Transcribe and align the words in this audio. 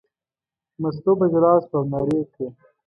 مستو 0.81 1.11
په 1.19 1.25
ژړا 1.31 1.53
شوه 1.65 1.75
او 1.79 1.83
نارې 1.91 2.15
یې 2.19 2.25
کړې. 2.33 2.47